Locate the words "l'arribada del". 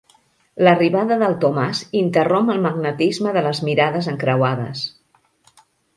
0.67-1.35